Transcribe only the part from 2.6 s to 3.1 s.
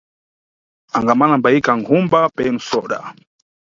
soda.